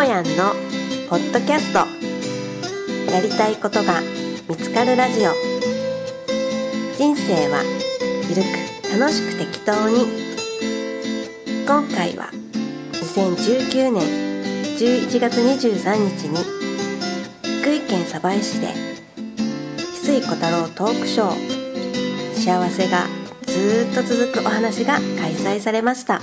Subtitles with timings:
[0.00, 0.54] もやんの
[1.10, 1.80] ポッドキャスト。
[3.12, 4.00] やりたいことが
[4.48, 5.32] 見つかるラジオ。
[6.96, 7.62] 人生は
[8.26, 10.06] ゆるく楽しく適当に。
[11.66, 12.30] 今回は
[12.92, 14.02] 2019年
[14.78, 16.38] 11月23日に
[17.60, 23.04] 福井県鯖江市で翡翠小太郎トークショー幸せが
[23.44, 26.22] ずっと続くお話が開催されました。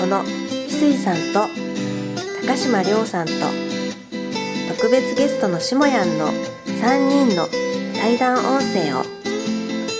[0.00, 1.69] その翡翠さんと
[2.50, 3.32] 高島亮さんと
[4.76, 6.32] 特別ゲストのしもやんの
[6.82, 7.46] 3人の
[7.94, 9.04] 対談音声を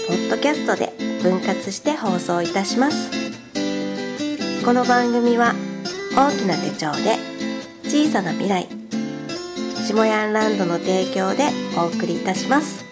[0.08, 3.08] ポッドキャストで分割して放送いたします。
[4.64, 5.54] この番組は
[6.16, 7.18] 大きな手帳で
[7.84, 8.66] 小さな未来
[9.86, 11.44] しもやんランドの提供で
[11.78, 12.89] お送りいたします。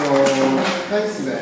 [0.00, 0.20] の
[0.90, 1.32] 控室で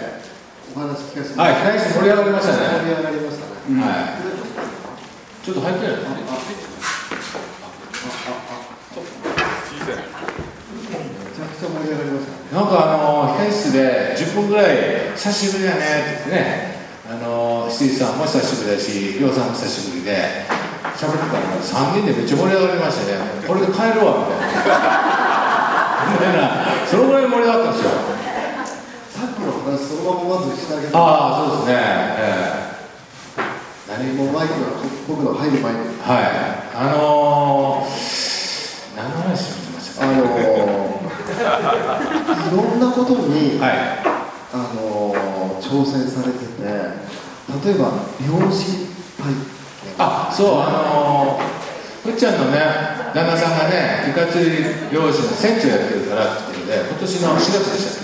[0.75, 2.59] お話聞かせてはい、控室盛り上がりましたね。
[2.83, 3.81] 盛り上がりましたね。
[3.83, 3.87] は
[4.21, 4.25] い。
[5.45, 6.15] ちょっと入ってないですね。
[6.15, 6.25] め
[11.35, 12.39] ちゃくちゃ盛り上がりましたね。
[12.53, 16.75] なんかあの控室で10分ぐらい久しぶりだねって言ってね。
[17.11, 20.47] あの七井さんも久しぶりだし、りょうさんも久しぶりで。
[20.95, 23.19] 喋ってたら3人でめっちゃ盛り上がりましたね。
[23.49, 24.31] これで帰るわ。
[24.31, 24.39] み
[26.19, 26.41] たいな。
[26.87, 28.14] そのぐらい盛り上がったんですよ。
[29.65, 30.93] さっきの話そのまままずしてあげて。
[30.95, 31.75] ああ、そうですね。
[31.75, 32.21] え
[32.61, 32.75] え
[33.87, 34.67] 何もマイクが
[35.09, 35.79] 僕の入る前に。
[36.03, 36.23] はい。
[36.75, 40.11] あのー、何の話しましたか？
[40.11, 40.21] あの
[42.45, 43.71] いろんなことに、はい。
[44.53, 45.15] あの
[45.61, 48.87] 挑戦されてて、例えば漁師
[49.17, 49.33] 隊。
[49.99, 52.59] あ、そう、あのー、ふっちゃんのね、
[53.15, 54.51] 旦那さんがね、イカ釣り
[54.93, 58.04] 漁師の船長やってるからっていうので、今年の4月でしたっ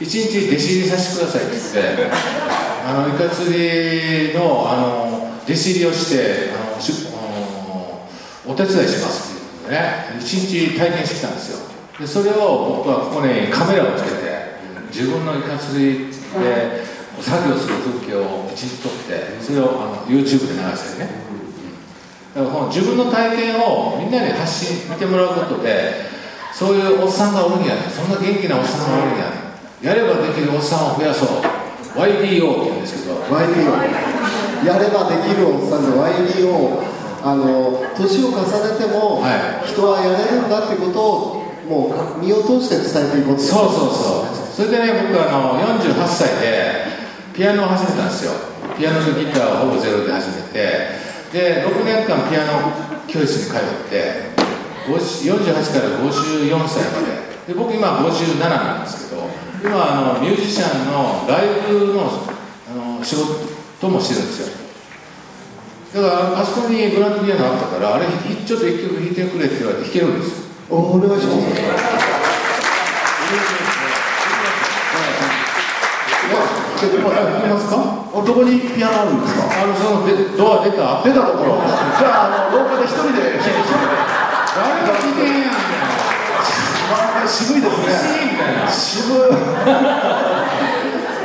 [0.00, 2.10] 一日弟子入りさせてくださいって言って、
[2.86, 8.08] あの、イカ釣りの、あの、弟子入りをして、あの、しあの
[8.46, 11.58] お手伝いしますっていうね、一日体験してきたんですよ。
[11.98, 14.26] で、それを僕はここにカメラをつけて、
[14.92, 16.84] 自分のイカ釣りで
[17.20, 21.26] 作業する風景を一日撮って、それをあの YouTube で流したりね。
[22.34, 26.04] だからこの自分の体験をみんなに発信見てもらうことで
[26.52, 27.90] そういうおっさんがおるんやねん。
[27.90, 29.45] そんな元気なおっさんがおるんやねん。
[29.82, 31.28] やればできるおっさんを増やそう。
[31.96, 33.72] YDO って言うんですけど YDO
[34.64, 36.80] やればできるおっさんで YDO
[37.22, 44.68] あの年を重ねても、は人はやれるんだってことをもう身を通して伝えていこうとそうそうそう。
[44.68, 46.86] それでね僕あの48歳で
[47.34, 48.32] ピアノを始めたんですよ。
[48.78, 50.96] ピアノとギターをほぼゼロで始めて。
[51.32, 52.72] で6年間ピアノ
[53.08, 53.60] 教室に通っ
[53.90, 54.30] て
[54.86, 57.26] 50 48から54歳まで。
[57.46, 59.05] で僕今57なんですけど
[59.66, 64.40] 今あのミュージシャンのライブのあの仕事もしてるんです
[65.92, 66.00] よ。
[66.02, 70.46] だからあそこにグランドピアノあったからあれちょっと一曲弾いてくれって言われて弾けるんですよ。
[70.70, 71.20] おお願い。
[71.20, 71.36] します
[76.78, 76.90] 弾
[77.42, 77.76] けますか？
[78.14, 79.62] おどこにピアノあるんですか？
[79.62, 81.58] あのそのでドア出た出たところ。
[81.98, 85.14] じゃあ、あの、廊下で一人で、誰も聞い。
[85.16, 85.65] てへんやん
[87.26, 87.90] み渋いですね。
[88.70, 89.30] 渋い。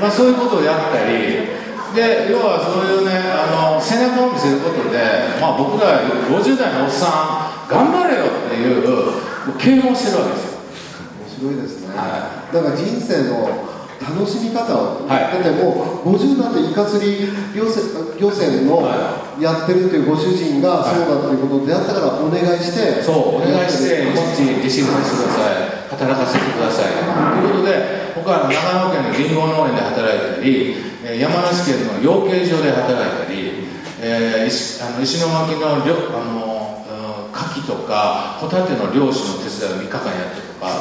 [0.02, 1.46] まあそういうことをやったり
[1.94, 4.98] で要はそういうねあの背中を見せることで、
[5.40, 9.22] まあ、僕ら50代のおっさん頑張れよっていう
[9.60, 15.38] 啓蒙してるわけですよ面白いですね、はだから人生の楽しみ方を、はい。
[15.38, 20.96] だってもう50になってイカ釣り漁船漁船のはやってるというご主人がはい。
[20.98, 24.58] そうだということであったからお願いしてそうお願いして一やってる。
[24.58, 25.82] 日弟子入りさせてください。
[25.92, 26.98] 働かせてください。
[27.42, 30.76] ということで僕は長野県のりんご農園で働いたり
[31.06, 33.70] えー山梨県の養鶏場で働いたり、
[34.02, 40.78] えー石あの石巻のあのうん牡蠣とかホタテの漁師の手伝いを3日間やってとか、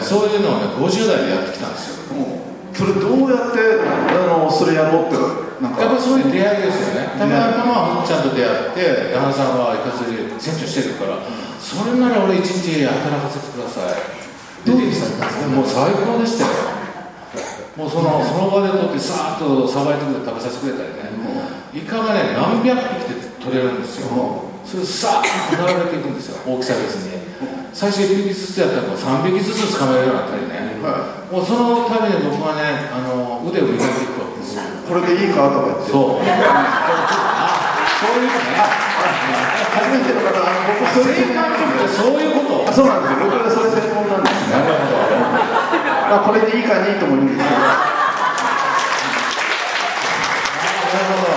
[0.00, 2.16] そういうのをね50代でやってきたんですよ。
[2.72, 5.20] それどうやって、あの、それやろうって、
[5.60, 5.84] なんか。
[5.84, 7.12] やっぱりそういう出会いですよね。
[7.20, 11.20] たまたまふっちゃんと出会って旦那さんはイカ釣り船長してるから
[11.60, 14.00] それなら俺一日働かせてください。
[14.64, 15.28] どうでした？
[15.28, 16.50] かもう最高でしたよ。
[17.76, 21.12] もうそのその場で取ってさーっとさばいてくれて食べさせてくれたりね、
[21.76, 22.72] イカがね何百
[23.04, 24.08] 匹って取れるんですよ、
[24.64, 26.40] それさーっと並べていくんですよ。
[26.48, 27.21] 大きさ別に
[27.72, 30.76] 最初1匹ずつやったらもう3匹ずつ掴めるようになったりね、
[31.30, 34.62] もうそのために僕はねあの腕を磨いていくわけですよ。
[34.86, 35.90] これでいいかとか言って。
[35.90, 36.20] そう。
[38.02, 38.60] そういうことね。
[39.72, 42.68] 初めての方あの僕そういうこと。
[42.68, 43.30] あそうなんですよ。
[43.30, 44.52] 僕はそれ専門なんですね。
[44.52, 45.08] なるほど
[46.12, 47.56] まあこれでいいかにとも言うんですけど。
[50.92, 51.31] なるほど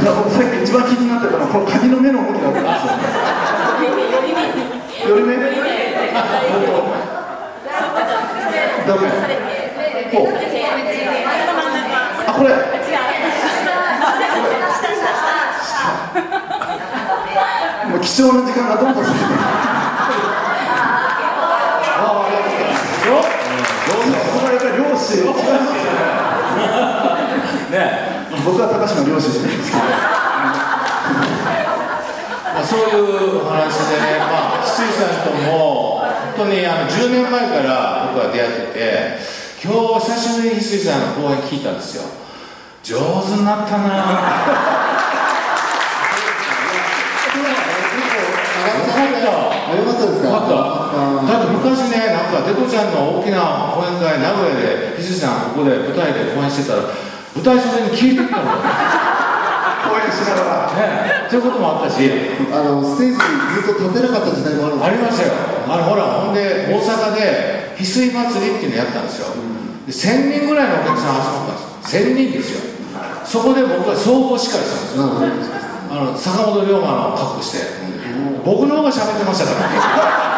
[0.00, 0.08] さ
[0.40, 2.70] っき一番気になってたのはこのカニの目の動きだったんで
[4.96, 5.42] すよより目ダ
[8.96, 9.02] メ
[10.10, 10.26] こう
[12.26, 12.48] あこれ
[17.90, 19.24] もう貴重な時間がどんどん過ぎて
[21.96, 22.66] ああありがとうござい
[23.22, 23.39] ます
[24.66, 26.36] よここがやっぱり漁師違いますよ
[27.70, 27.78] ね。
[27.78, 29.82] ね僕は高島漁師じゃないですけど。
[32.52, 36.00] まあ、そういうお話でね、まあ、翡翠さんとも
[36.36, 39.18] 本当にあの10年前から僕は出会ってて
[39.64, 42.02] 今日久しぶりに翡翠さんの講演聞いたんですよ。
[42.82, 44.90] 上手になったな。
[49.70, 49.84] あよ。
[49.84, 50.06] かった。
[50.06, 50.28] ですか？
[50.28, 50.54] よかった。
[50.92, 51.49] あだって
[52.30, 56.86] なんかデコちゃんの大きな講演会名古屋で翡翠さんここで舞台で講演してたら
[57.34, 58.54] 舞台袖に消えてったの
[59.90, 60.70] 講演しながら。
[60.70, 62.06] ねっていうこともあったし。
[62.54, 65.32] あのステージにずっと立てなかった時代もあるんありましたよ。
[65.66, 69.34] あのほらほんで大阪で翡翠祭りっていうのやったんですよ。
[69.86, 72.06] で1000人ぐらいのお客さん集まったんですよ。
[72.06, 72.60] 1000人ですよ。
[73.24, 75.58] そこで僕は総合司会したんですよ。
[75.90, 77.90] あの坂本龍馬の格好して。
[78.44, 80.29] 僕の方が喋ってましたから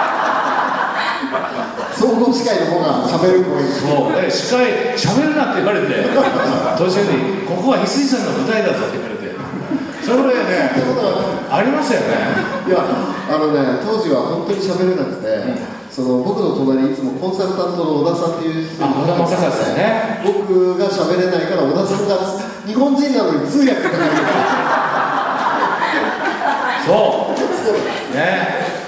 [2.12, 6.04] 総合司会の方が喋る声そうで司会喋るなって言われて
[6.76, 9.32] 途中に「ここは翡翠さんの舞台だぞ」って言われて
[10.04, 10.76] それぐらいね
[11.48, 12.68] ありましたよね。
[12.68, 15.28] いやあのね当時は本当に喋れなくて、
[15.90, 20.20] その僕の隣にいつもコンサルタントの小田さんっていう人あ小田正和さんね。
[20.26, 22.18] 僕が喋れないから小田さんが
[22.66, 24.16] 日本人なのに通訳とか言って
[26.84, 27.30] そ
[28.12, 28.16] う。
[28.16, 28.81] ね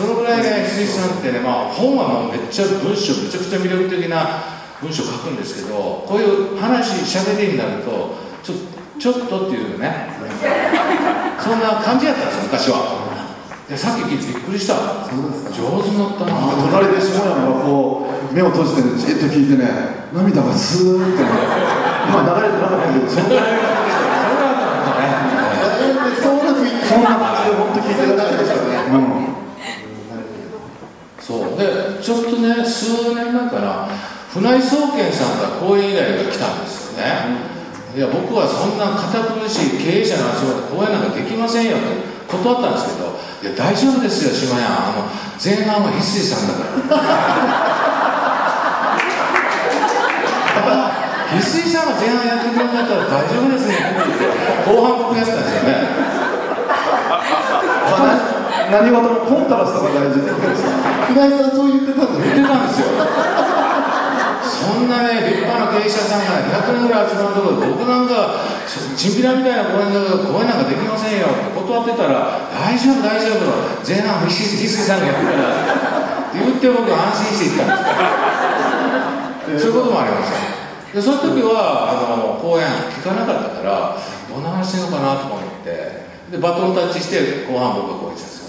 [0.00, 4.40] そのぐらいね翡翠さんってね、まあ、本はもうめっちゃ文章めちゃくちゃ魅力的な
[4.80, 8.54] 文章書くんですけどこういう話しゃべりになるとちょ
[8.96, 10.08] ちょっとっていうね。
[11.40, 13.10] そんな感じやったんですよ昔は。
[13.68, 15.04] でさっき聞いてびっくりした。
[15.52, 16.32] 上手になったな。
[16.48, 19.68] 隣で下山がこう目を閉じてじっと聞いてね
[20.12, 21.28] 涙がスーッてね
[22.08, 29.29] 今流れてなかったけどそんなそれはなんかねそんな雰囲気そんな感じで本当聞いてらっしゃいましたね、そうで
[32.02, 33.88] ちょっとね数年前から
[34.32, 37.04] 船井総研さんから講演依頼が来たんですよね、
[37.96, 41.86] いや僕はそんな堅苦しい経営者の集まって講演なんかできませんよって
[42.28, 43.10] 断ったんですけど
[43.42, 44.66] いや大丈夫ですよ島屋。
[44.68, 45.08] あの
[45.42, 47.80] 前半は翡翠さんだから。
[51.32, 53.74] 翡翠さんが前半やってくれるんだったら大丈夫ですね。
[54.66, 55.70] 後半僕やってたんですよね。
[58.70, 60.70] 何事もコントラストが大事ってことですか
[61.10, 62.86] 船井さんそう言ってたん言ってたんですよ。
[64.46, 68.46] そんなね立派な経営者さんが100人ぐらい集まるところで僕なんか
[68.96, 73.50] チンピラみたいな公演だ公演なんかできませんよって断ってたら大丈夫大丈夫
[73.82, 77.74] 前半翡翠さんがやるからって言って僕安心して行った。
[79.50, 80.94] んですよそういうこともありました。
[80.94, 83.96] でその時はあの公演聞かなかったから
[84.28, 88.39] どんな話してるのかなと思ってでバトンタッチして後半僕が公演したんです、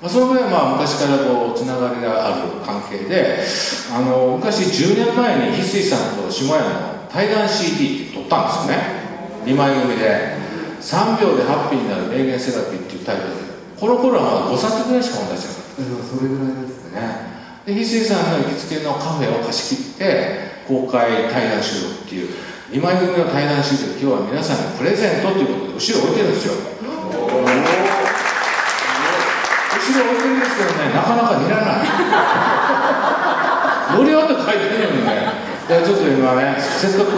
[0.00, 3.44] まあ、そのぐらいまあ昔からこうつながりがある関係で
[3.92, 9.00] あの昔10年前に翡翠さんと下屋の対談 CD って撮ったんですよね。
[9.44, 10.36] 2枚組で
[10.80, 13.40] 「3秒でハッピーになる名言セラピー」っていうタイトルで
[13.78, 17.00] この頃はまだ5冊ぐらいしか本出してなかったそれぐらいですね。
[17.00, 17.30] ね
[17.66, 22.30] で翡翠さんの行きつけのカフェを貸し切って公開対談収録っていう
[22.70, 26.54] 2枚組の対談集で今日は皆さんにプレゼントということで後ろ置いてるんですよ
[29.90, 30.94] 後ろ置いてるんですけどね。
[30.94, 31.90] なかなか見らない。
[33.98, 35.34] 無料と書いてるのにね。
[35.66, 37.10] でちょっと今ねせっかく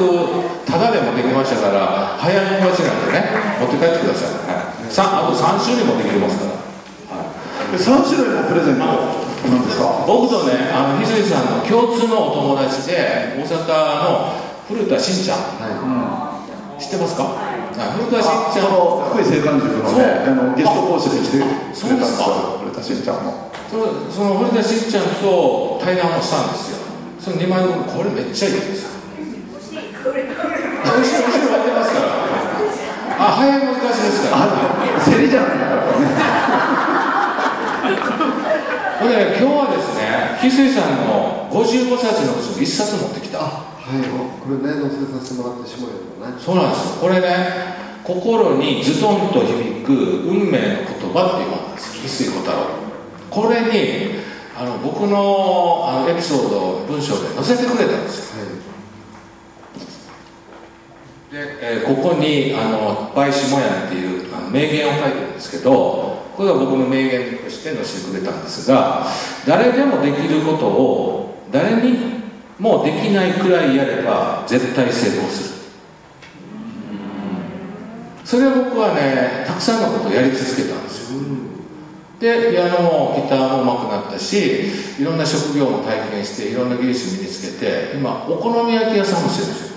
[0.68, 3.24] タダで持ってきましたから早い友達なんでね
[3.60, 6.60] 持って帰ってください、はい、さあと3種類持ってきてますから、
[7.16, 7.24] は
[7.64, 7.72] い。
[7.72, 8.92] で3種類のプレゼントな
[9.56, 10.04] んですか？
[10.04, 14.36] 僕とねあの翡翠さんの共通のお友達で大阪の
[14.68, 15.40] 古田新ちゃん。
[16.78, 18.68] 知ってますか、はい古田新ちゃん。
[18.68, 22.60] その福井青函塾のねあのゲスト講師で来てくれたんそうですか。
[22.60, 26.78] 古田新ちゃんもそのその古田新ちゃんと対談をしたんですよ。
[27.18, 28.84] その2枚分これめっちゃいいです。
[28.84, 28.90] よ
[29.72, 32.06] 後ろ後ろ入ってますから
[33.18, 34.42] あ早い昔ですから。
[34.42, 34.46] あ
[35.04, 36.12] 競りじゃないかこれね
[39.02, 43.38] これね今日はですね翡翠さんの55冊のうちの1冊持ってきた。
[43.38, 43.66] は
[43.99, 43.99] い。
[44.38, 46.38] これね載せさせてもらってしまうよね。
[46.38, 46.94] そうなんです。
[46.94, 47.26] よこれね
[48.04, 51.99] 心にズトンと響く運命の言葉っていう本なんです。
[51.99, 52.82] 翡翠小太郎。
[53.28, 54.23] これに
[54.56, 58.47] あの僕のあのエピソードを文章で載せてくれたんですよ。
[61.32, 69.06] で、えーここにあの「バイシモヤン」っていうあの名言を書いてるんですけどこれが僕の名言として載せてくれたんですが
[69.46, 72.22] 誰でもできることを誰に
[72.58, 75.52] もできないくらいやれば絶対成功する。
[78.24, 81.20] それを僕はねたくさんのことをやり続けたんですよ。
[82.18, 84.70] でピアノもギターも上手くなったし
[85.00, 89.72] いろんな職業も体験していろんな技術身につけて今お好み焼き屋さんもしてるんですよ。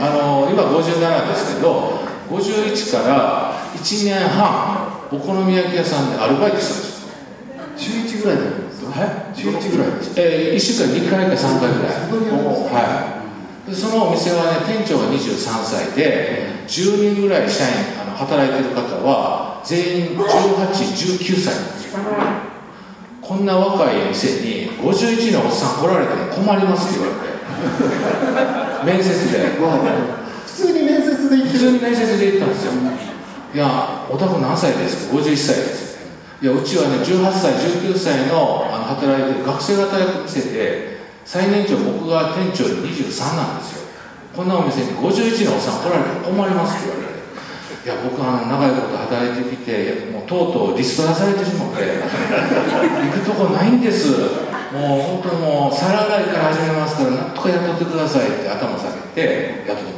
[0.00, 2.00] あの今57ですけど
[2.30, 7.08] 51から1年半お好み焼き屋さんでアルバイトしたんですよ。
[7.76, 10.12] 週1ぐらいになりますはい週1ぐらいです。
[10.16, 11.92] えー、1週間2回か3回ぐらい。
[12.72, 13.14] は
[13.66, 13.70] い。
[13.70, 22.00] でそのお店はね店長が23歳で10人ぐらい社員あの働いてる方は全員1819歳なんですよ。
[23.20, 27.38] こんな若い店に51のおっさん来られても困りますって言われて。
[28.84, 29.58] 面接で。
[29.60, 29.78] まあ
[30.46, 31.58] 普通に面接で行ってる。
[31.58, 32.72] 普通に面接で行ったんですよ
[33.58, 35.10] いやお宅何歳です？
[35.10, 35.98] か51歳です。
[36.40, 43.90] いやうちはね18歳19歳のあの働いてる学生が働く店で最年長僕が店長で23なんですよ。
[44.30, 47.18] こんなお店に51のおっさん来られても困りますって言われて。
[47.82, 54.06] いや僕は長いこと働いてきてもうとうとうリストラされてしまって行くとこないんです。
[54.70, 59.84] もう本当もう皿洗いから始めますからなんとか雇ってくださいって頭下げて雇っ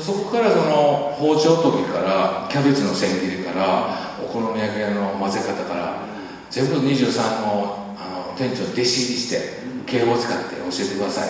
[0.00, 6.02] そこからその包丁研ぎからキャベツの千切りからお好み焼き屋の混ぜ方から
[6.50, 11.28] 全部23のあの店長に弟子入りして敬語を使って教えてください。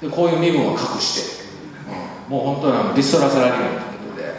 [0.00, 1.44] でこういう身分を隠して、
[2.28, 2.32] うん。
[2.32, 4.34] もう本当にあのリストラサラリーマンということで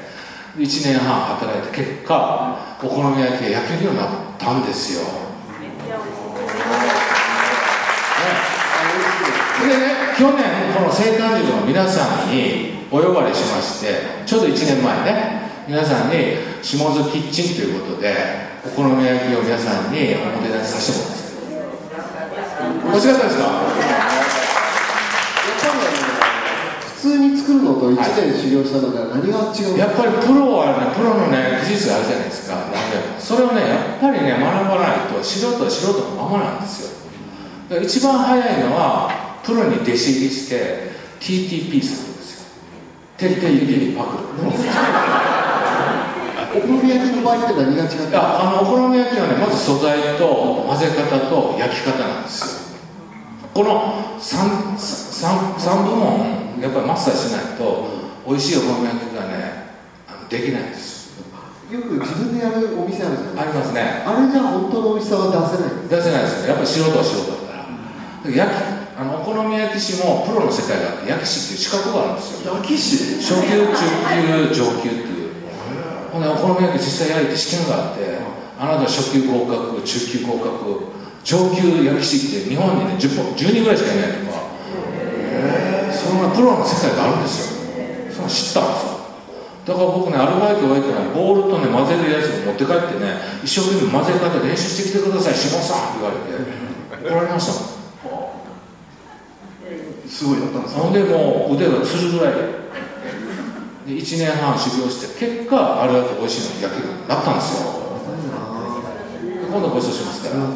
[0.58, 5.10] 1年半働いた結果お好み焼きが焼けるようになったんですよ、ね、
[9.68, 13.88] でね去年この生誕塾の皆さんにお呼ばれしまして
[14.26, 18.14] ちょうど1年前ね皆さんに下津キッチンということで
[18.66, 21.62] お好み焼きを皆さんにおもてなしさせても
[21.96, 22.52] らったんです。
[22.60, 23.44] よ美味しかったですか？
[27.02, 32.56] 普通に作るのと1年修行したのでは何が違うやっぱりプロはねプロのね技術があるじゃないですか。
[32.56, 32.78] なんで
[33.18, 37.00] それをねやっぱりね学ばないと素人は素人のままなんです
[37.72, 37.82] よ。
[37.82, 42.11] 一番早いのはプロに弟子入りして TTP するん
[43.22, 44.24] ですよ徹底的にパクる。
[46.54, 52.74] お好み焼きの場合って何が違ういやあのお好み焼きはねまず素材と混ぜ方と焼き方なんです。
[52.74, 52.78] よ
[53.54, 57.88] この 3, 三三部門やっぱりマスターしないと
[58.28, 59.72] 美味しいお好み焼きがね
[60.30, 61.12] できないんです。
[61.72, 64.04] よよく自分でやるお店あるじゃないありますね。
[64.06, 65.72] あれじゃ本当の美味しさは出せない。
[65.88, 66.48] 出せないですよ。
[66.50, 67.64] やっぱり素人は素人だか
[68.26, 68.30] ら。
[68.30, 68.81] で焼き
[69.34, 72.54] 好み焼き師もプロの世界があって焼き師っていう資格があるんですよ。
[72.56, 73.16] 焼き師？
[73.24, 73.88] 初級中
[74.52, 75.32] 級上級っていう。
[76.12, 78.20] ほんでお好み焼き実際焼いて試験があって
[78.60, 80.92] あなたは初級合格中級合格
[81.24, 84.52] 上級焼き師って日本にね 10, 本10人ぐらいしかいないとか。
[85.92, 87.56] そんなプロの世界があるんです
[88.12, 88.16] よ。
[88.16, 88.92] その知ったんですよ。
[89.64, 97.81] だから僕ねアルバイトを終えてねボールとね混ぜるやつを持って帰ってね一生懸命混ぜ方練習してきてください下さんって言われて怒られましたもん
[100.12, 102.62] すごいやったんですかほんでもう腕がつるぐらいで。
[103.88, 107.82] で1年半修行して結果あれだと美味しいのに焼けるようになったんですよ。
[109.42, 110.52] で今度ごちそうしますから、は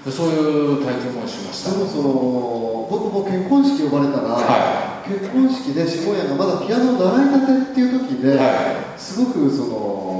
[0.00, 1.72] い、でそういう体験もしました。
[1.72, 10.11] でもその僕も結婚式呼ばれたら、は結婚式で下屋がまだピアノを習いたてっていう時で、はすごくその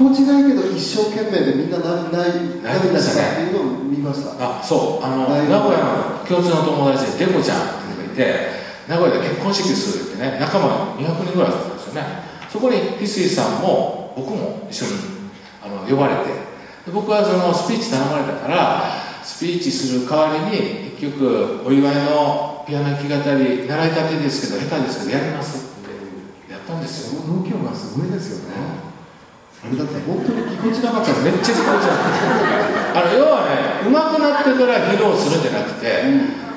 [0.00, 8.50] ぎこちないけど一生懸命でみんななないたね涙したっていうのを見ましたあそうあの名古屋の共通の友達でデコちゃんっていうのがいて
[8.88, 12.02] 名古屋で結婚式するってね仲間200人ぐらいだったんですよね
[12.48, 14.92] そこに翡翠さんも僕も一緒に
[15.62, 16.30] あの呼ばれて
[16.90, 18.82] 僕はそのスピーチ頼まれたから
[19.22, 28.89] スピーチする代わりに一曲お祝いのピアノ弾き語り習いたてですけど下手ですけどやりますってやったんですよその度胸がすごいですよね
[29.60, 36.04] あれだって本当にぎこちなかっためっちゃぎこちなかったあの要はね上手くなってから披露するんじゃなくて、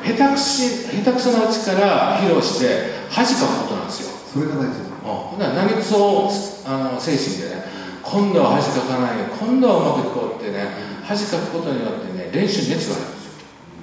[0.03, 4.15] 下手くし下手くそなうちから披露して恥かくことなんですよ。
[4.33, 5.39] それが大事ほん。
[5.39, 6.31] なら何くそ
[6.65, 7.63] あの精神でね
[8.01, 10.63] 今度は恥かかないよ今度はうまくいこうってね
[11.03, 13.36] 恥かくことによってね練習に熱が入るんですよ。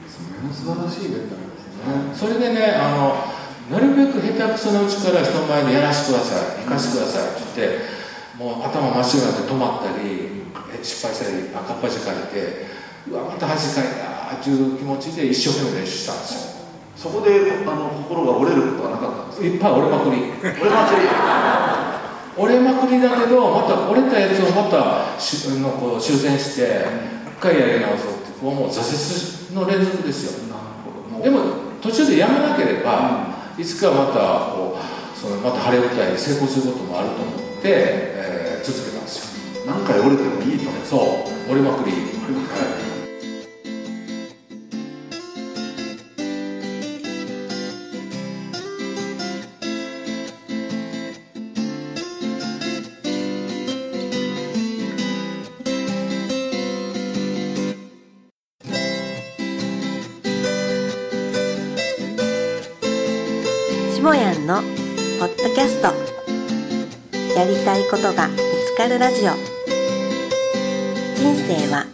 [0.08, 2.16] それも素晴らしいメンタルですね。
[2.16, 3.20] それでねあの
[3.70, 7.99] なるべく下手くそなうちから人前でやらしてください行かしてくださいって言って
[8.40, 12.64] もう頭真っ白になって止まったりえ失敗したり赤っ端かれて
[13.06, 16.64] うわまた恥かいたっていう気持ちで一生懸命練習したんですよ。
[16.96, 20.16] そこであの心が折れることはなかったんですいっぱい折れまくり。
[20.40, 21.02] か折れまくり。
[22.40, 26.86] 折れまくりだけどまた折れたやつをまたしのこう修正して
[27.36, 30.56] 一回やり直そうってこうもう挫折の連続ですよ。
[31.20, 31.40] でも
[31.82, 38.09] 途中でやめなければ、いつかまたこうそのまた晴れ舞台で成功することもあると思って、
[38.60, 39.64] えー続けたんですよ。
[39.66, 40.58] 何回折れてもいい。
[40.58, 41.50] とそう。
[41.50, 41.92] 折れまくり。
[63.94, 64.62] しもやんの
[65.18, 65.88] ポッドキャスト。
[67.36, 68.28] やりたいことが
[68.80, 69.32] 見つかるラジオ。
[71.14, 71.84] 人生は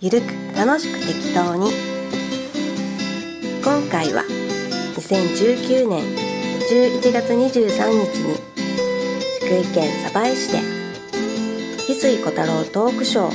[0.00, 1.70] ゆるく楽しく適当に。
[3.62, 4.22] 今回は
[4.96, 6.02] 2019年
[6.70, 8.34] 11月23日に
[9.40, 10.58] 福井県鯖江市で
[11.86, 13.32] 翡翠小太郎トークショー。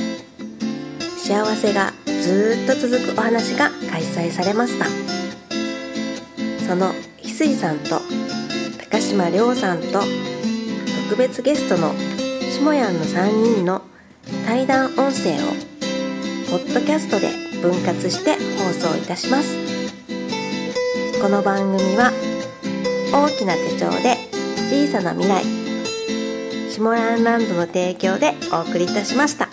[1.18, 4.86] 幸せがずっと続くお話が開催されました。
[6.66, 8.00] その翡翠さんと
[8.90, 10.00] 高島亮さんと
[11.08, 11.94] 特別ゲストの
[12.52, 13.80] しもやんの3人の
[14.44, 15.10] 対談音声を
[16.50, 17.30] ポッドキャストで
[17.62, 19.56] 分割して放送いたします
[21.22, 22.12] この番組は
[23.10, 24.18] 大きな手帳で
[24.68, 25.42] 小さな未来
[26.70, 29.51] しもやんランドの提供でお送りいたしました。